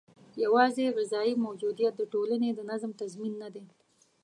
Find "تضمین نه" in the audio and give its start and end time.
3.01-3.49